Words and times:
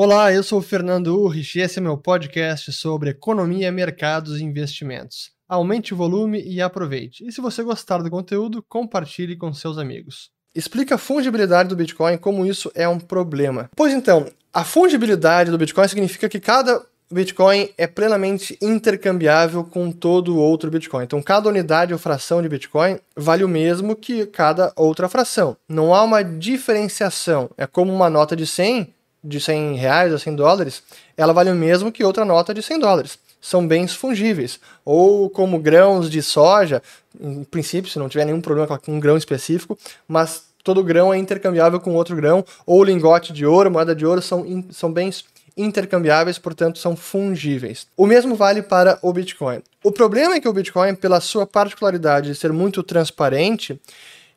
Olá, 0.00 0.32
eu 0.32 0.44
sou 0.44 0.60
o 0.60 0.62
Fernando 0.62 1.08
Urrich 1.08 1.58
e 1.58 1.60
esse 1.60 1.80
é 1.80 1.82
meu 1.82 1.98
podcast 1.98 2.72
sobre 2.72 3.10
economia, 3.10 3.72
mercados 3.72 4.38
e 4.38 4.44
investimentos. 4.44 5.32
Aumente 5.48 5.92
o 5.92 5.96
volume 5.96 6.40
e 6.40 6.62
aproveite. 6.62 7.26
E 7.26 7.32
se 7.32 7.40
você 7.40 7.64
gostar 7.64 7.98
do 7.98 8.08
conteúdo, 8.08 8.62
compartilhe 8.68 9.34
com 9.34 9.52
seus 9.52 9.76
amigos. 9.76 10.30
Explica 10.54 10.94
a 10.94 10.98
fungibilidade 10.98 11.68
do 11.68 11.74
Bitcoin, 11.74 12.16
como 12.16 12.46
isso 12.46 12.70
é 12.76 12.88
um 12.88 13.00
problema. 13.00 13.68
Pois 13.74 13.92
então, 13.92 14.28
a 14.54 14.62
fungibilidade 14.62 15.50
do 15.50 15.58
Bitcoin 15.58 15.88
significa 15.88 16.28
que 16.28 16.38
cada 16.38 16.80
Bitcoin 17.10 17.68
é 17.76 17.88
plenamente 17.88 18.56
intercambiável 18.62 19.64
com 19.64 19.90
todo 19.90 20.38
outro 20.38 20.70
Bitcoin. 20.70 21.02
Então, 21.02 21.20
cada 21.20 21.48
unidade 21.48 21.92
ou 21.92 21.98
fração 21.98 22.40
de 22.40 22.48
Bitcoin 22.48 23.00
vale 23.16 23.42
o 23.42 23.48
mesmo 23.48 23.96
que 23.96 24.26
cada 24.26 24.72
outra 24.76 25.08
fração. 25.08 25.56
Não 25.68 25.92
há 25.92 26.04
uma 26.04 26.22
diferenciação. 26.22 27.50
É 27.58 27.66
como 27.66 27.92
uma 27.92 28.08
nota 28.08 28.36
de 28.36 28.46
100 28.46 28.94
de 29.22 29.40
100 29.40 29.76
reais 29.76 30.12
ou 30.12 30.18
100 30.18 30.36
dólares, 30.36 30.82
ela 31.16 31.32
vale 31.32 31.50
o 31.50 31.54
mesmo 31.54 31.92
que 31.92 32.04
outra 32.04 32.24
nota 32.24 32.54
de 32.54 32.62
100 32.62 32.78
dólares. 32.78 33.18
São 33.40 33.66
bens 33.66 33.94
fungíveis. 33.94 34.58
Ou 34.84 35.30
como 35.30 35.58
grãos 35.58 36.10
de 36.10 36.22
soja, 36.22 36.82
em 37.20 37.44
princípio, 37.44 37.90
se 37.90 37.98
não 37.98 38.08
tiver 38.08 38.24
nenhum 38.24 38.40
problema 38.40 38.78
com 38.78 38.92
um 38.92 39.00
grão 39.00 39.16
específico, 39.16 39.78
mas 40.06 40.44
todo 40.62 40.82
grão 40.82 41.14
é 41.14 41.18
intercambiável 41.18 41.80
com 41.80 41.94
outro 41.94 42.14
grão, 42.16 42.44
ou 42.66 42.82
lingote 42.82 43.32
de 43.32 43.46
ouro, 43.46 43.70
moeda 43.70 43.94
de 43.94 44.04
ouro, 44.04 44.20
são, 44.20 44.64
são 44.70 44.92
bens 44.92 45.24
intercambiáveis, 45.56 46.38
portanto 46.38 46.78
são 46.78 46.94
fungíveis. 46.94 47.86
O 47.96 48.06
mesmo 48.06 48.36
vale 48.36 48.62
para 48.62 48.98
o 49.02 49.12
Bitcoin. 49.12 49.60
O 49.82 49.90
problema 49.90 50.36
é 50.36 50.40
que 50.40 50.48
o 50.48 50.52
Bitcoin, 50.52 50.94
pela 50.94 51.20
sua 51.20 51.46
particularidade 51.46 52.28
de 52.28 52.34
ser 52.34 52.52
muito 52.52 52.82
transparente 52.82 53.80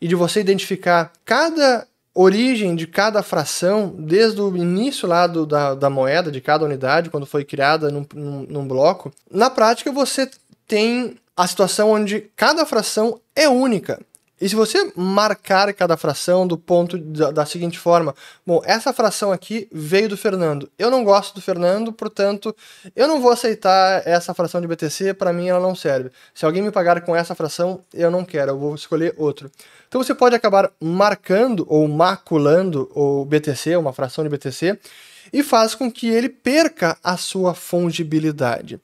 e 0.00 0.08
de 0.08 0.14
você 0.14 0.40
identificar 0.40 1.12
cada 1.24 1.86
origem 2.14 2.74
de 2.74 2.86
cada 2.86 3.22
fração, 3.22 3.94
desde 3.98 4.40
o 4.40 4.56
início 4.56 5.08
lá 5.08 5.26
do, 5.26 5.46
da, 5.46 5.74
da 5.74 5.88
moeda, 5.88 6.30
de 6.30 6.40
cada 6.40 6.64
unidade, 6.64 7.10
quando 7.10 7.26
foi 7.26 7.44
criada 7.44 7.90
num, 7.90 8.04
num, 8.14 8.46
num 8.48 8.68
bloco, 8.68 9.12
na 9.30 9.48
prática 9.48 9.92
você 9.92 10.28
tem 10.66 11.16
a 11.36 11.46
situação 11.46 11.90
onde 11.90 12.20
cada 12.36 12.66
fração 12.66 13.20
é 13.34 13.48
única. 13.48 14.00
E 14.40 14.48
se 14.48 14.54
você 14.54 14.90
marcar 14.96 15.72
cada 15.74 15.96
fração 15.98 16.46
do 16.46 16.56
ponto 16.56 16.96
da, 16.96 17.30
da, 17.30 17.46
seguinte 17.46 17.78
forma, 17.78 18.14
bom, 18.46 18.62
essa 18.64 18.90
fração 18.90 19.30
aqui 19.30 19.68
veio 19.70 20.08
do 20.08 20.16
Fernando. 20.16 20.70
Eu 20.78 20.90
não 20.90 21.04
gosto 21.04 21.34
do 21.34 21.42
Fernando, 21.42 21.92
portanto, 21.92 22.56
eu 22.96 23.06
não 23.06 23.20
vou 23.20 23.30
aceitar 23.30 24.02
essa 24.06 24.32
fração 24.32 24.60
de 24.60 24.66
BTC, 24.66 25.12
para 25.12 25.32
mim 25.32 25.48
ela 25.48 25.60
não 25.60 25.74
serve. 25.74 26.10
Se 26.34 26.46
alguém 26.46 26.62
me 26.62 26.70
pagar 26.70 27.02
com 27.02 27.14
essa 27.14 27.34
fração, 27.34 27.84
eu 27.92 28.10
não 28.10 28.24
quero, 28.24 28.52
eu 28.52 28.58
vou 28.58 28.74
escolher 28.74 29.14
outro. 29.18 29.50
Então 29.86 30.02
você 30.02 30.14
pode 30.14 30.34
acabar 30.34 30.70
marcando 30.80 31.66
ou 31.68 31.86
maculando 31.86 32.90
o 32.94 33.26
BTC, 33.26 33.76
uma 33.76 33.92
fração 33.92 34.24
de 34.24 34.30
BTC, 34.30 34.78
e 35.32 35.42
faz 35.42 35.74
com 35.74 35.92
que 35.92 36.08
ele 36.08 36.30
perca 36.30 36.96
a 37.04 37.16
sua 37.16 37.52
fungibilidade. 37.52 38.80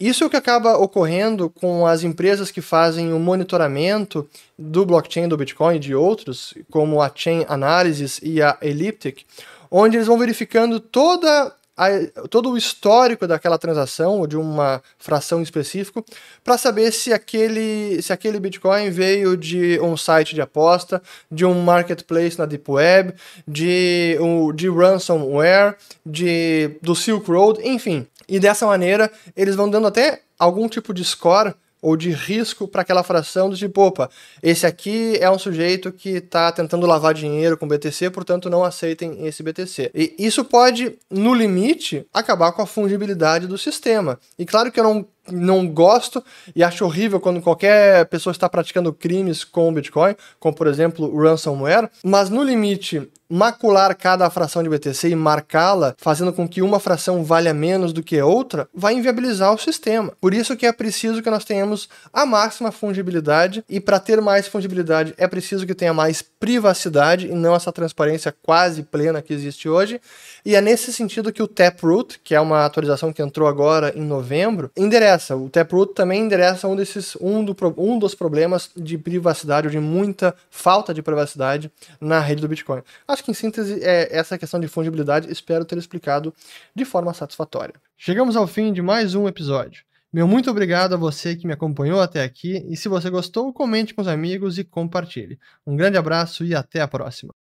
Isso 0.00 0.24
é 0.24 0.26
o 0.26 0.30
que 0.30 0.36
acaba 0.36 0.78
ocorrendo 0.78 1.50
com 1.50 1.86
as 1.86 2.02
empresas 2.02 2.50
que 2.50 2.62
fazem 2.62 3.12
o 3.12 3.18
monitoramento 3.18 4.26
do 4.58 4.86
blockchain 4.86 5.28
do 5.28 5.36
Bitcoin 5.36 5.76
e 5.76 5.78
de 5.78 5.94
outros, 5.94 6.54
como 6.70 7.02
a 7.02 7.12
Chain 7.14 7.44
Analysis 7.46 8.18
e 8.22 8.40
a 8.40 8.56
Elliptic, 8.62 9.26
onde 9.70 9.98
eles 9.98 10.06
vão 10.06 10.16
verificando 10.16 10.80
toda 10.80 11.54
a, 11.76 11.88
todo 12.28 12.50
o 12.50 12.58
histórico 12.58 13.26
daquela 13.26 13.58
transação 13.58 14.18
ou 14.18 14.26
de 14.26 14.36
uma 14.36 14.82
fração 14.98 15.42
específica 15.42 16.04
para 16.44 16.58
saber 16.58 16.92
se 16.92 17.12
aquele, 17.12 18.02
se 18.02 18.12
aquele 18.12 18.38
Bitcoin 18.38 18.90
veio 18.90 19.34
de 19.34 19.80
um 19.80 19.96
site 19.96 20.34
de 20.34 20.42
aposta, 20.42 21.02
de 21.30 21.44
um 21.44 21.62
marketplace 21.62 22.38
na 22.38 22.44
Deep 22.44 22.70
Web, 22.70 23.14
de, 23.48 24.18
de 24.54 24.68
ransomware, 24.68 25.76
de, 26.04 26.70
do 26.82 26.94
Silk 26.94 27.30
Road, 27.30 27.60
enfim. 27.66 28.06
E 28.30 28.38
dessa 28.38 28.64
maneira 28.64 29.10
eles 29.36 29.56
vão 29.56 29.68
dando 29.68 29.88
até 29.88 30.22
algum 30.38 30.68
tipo 30.68 30.94
de 30.94 31.04
score 31.04 31.54
ou 31.82 31.96
de 31.96 32.10
risco 32.10 32.68
para 32.68 32.82
aquela 32.82 33.02
fração 33.02 33.48
do 33.48 33.56
tipo, 33.56 33.80
opa, 33.80 34.10
esse 34.42 34.66
aqui 34.66 35.16
é 35.18 35.30
um 35.30 35.38
sujeito 35.38 35.90
que 35.90 36.10
está 36.10 36.52
tentando 36.52 36.86
lavar 36.86 37.14
dinheiro 37.14 37.56
com 37.56 37.66
BTC, 37.66 38.10
portanto 38.10 38.50
não 38.50 38.62
aceitem 38.62 39.26
esse 39.26 39.42
BTC. 39.42 39.90
E 39.94 40.14
isso 40.18 40.44
pode, 40.44 40.98
no 41.10 41.34
limite, 41.34 42.06
acabar 42.12 42.52
com 42.52 42.62
a 42.62 42.66
fungibilidade 42.66 43.46
do 43.46 43.56
sistema. 43.56 44.18
E 44.38 44.44
claro 44.44 44.70
que 44.70 44.78
eu 44.78 44.84
não 44.84 45.06
não 45.30 45.68
gosto 45.68 46.24
e 46.56 46.64
acho 46.64 46.84
horrível 46.84 47.20
quando 47.20 47.40
qualquer 47.40 48.04
pessoa 48.06 48.32
está 48.32 48.48
praticando 48.48 48.92
crimes 48.92 49.44
com 49.44 49.68
o 49.68 49.72
Bitcoin, 49.72 50.16
como 50.40 50.56
por 50.56 50.66
exemplo 50.66 51.14
ransomware, 51.16 51.88
mas 52.02 52.28
no 52.28 52.42
limite 52.42 53.08
macular 53.30 53.94
cada 53.96 54.28
fração 54.28 54.62
de 54.62 54.68
BTC 54.68 55.10
e 55.10 55.14
marcá-la, 55.14 55.94
fazendo 55.96 56.32
com 56.32 56.48
que 56.48 56.60
uma 56.60 56.80
fração 56.80 57.22
valha 57.22 57.54
menos 57.54 57.92
do 57.92 58.02
que 58.02 58.20
outra, 58.20 58.68
vai 58.74 58.94
inviabilizar 58.94 59.54
o 59.54 59.58
sistema. 59.58 60.12
Por 60.20 60.34
isso 60.34 60.56
que 60.56 60.66
é 60.66 60.72
preciso 60.72 61.22
que 61.22 61.30
nós 61.30 61.44
tenhamos 61.44 61.88
a 62.12 62.26
máxima 62.26 62.72
fungibilidade 62.72 63.64
e 63.68 63.78
para 63.78 64.00
ter 64.00 64.20
mais 64.20 64.48
fungibilidade 64.48 65.14
é 65.16 65.28
preciso 65.28 65.66
que 65.66 65.74
tenha 65.74 65.94
mais 65.94 66.22
privacidade 66.22 67.28
e 67.28 67.32
não 67.32 67.54
essa 67.54 67.70
transparência 67.70 68.34
quase 68.42 68.82
plena 68.82 69.22
que 69.22 69.32
existe 69.32 69.68
hoje. 69.68 70.00
E 70.44 70.56
é 70.56 70.60
nesse 70.60 70.92
sentido 70.92 71.32
que 71.32 71.42
o 71.42 71.46
Taproot, 71.46 72.20
que 72.24 72.34
é 72.34 72.40
uma 72.40 72.64
atualização 72.64 73.12
que 73.12 73.22
entrou 73.22 73.46
agora 73.46 73.92
em 73.94 74.02
novembro, 74.02 74.70
endereça. 74.76 75.36
O 75.36 75.48
Taproot 75.48 75.94
também 75.94 76.22
endereça 76.22 76.66
um 76.66 76.74
desses 76.74 77.16
um, 77.20 77.44
do, 77.44 77.54
um 77.76 77.98
dos 77.98 78.14
problemas 78.14 78.70
de 78.76 78.96
privacidade 78.96 79.66
ou 79.66 79.70
de 79.70 79.78
muita 79.78 80.34
falta 80.50 80.94
de 80.94 81.02
privacidade 81.02 81.70
na 82.00 82.18
rede 82.20 82.40
do 82.40 82.48
Bitcoin. 82.48 82.82
Acho 83.06 83.19
acho 83.20 83.24
que 83.24 83.30
em 83.30 83.34
síntese 83.34 83.80
é 83.82 84.08
essa 84.16 84.38
questão 84.38 84.58
de 84.58 84.66
fungibilidade, 84.66 85.30
espero 85.30 85.64
ter 85.64 85.78
explicado 85.78 86.34
de 86.74 86.84
forma 86.84 87.12
satisfatória. 87.12 87.74
Chegamos 87.96 88.34
ao 88.34 88.46
fim 88.46 88.72
de 88.72 88.80
mais 88.80 89.14
um 89.14 89.28
episódio. 89.28 89.84
Meu 90.12 90.26
muito 90.26 90.50
obrigado 90.50 90.94
a 90.94 90.96
você 90.96 91.36
que 91.36 91.46
me 91.46 91.52
acompanhou 91.52 92.00
até 92.00 92.24
aqui 92.24 92.64
e 92.68 92.76
se 92.76 92.88
você 92.88 93.08
gostou, 93.10 93.52
comente 93.52 93.94
com 93.94 94.02
os 94.02 94.08
amigos 94.08 94.58
e 94.58 94.64
compartilhe. 94.64 95.38
Um 95.66 95.76
grande 95.76 95.98
abraço 95.98 96.44
e 96.44 96.54
até 96.54 96.80
a 96.80 96.88
próxima. 96.88 97.32